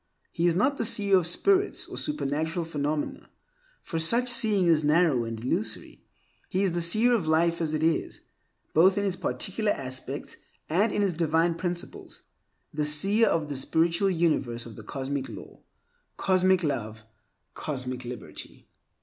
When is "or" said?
1.85-1.95